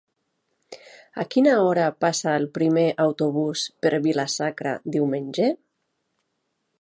[1.23, 5.55] A quina hora passa el primer autobús per Vila-sacra diumenge?